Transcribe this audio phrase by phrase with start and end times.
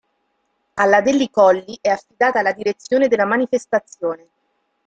[0.73, 4.27] Alla Delli Colli è affidata la direzione della manifestazione.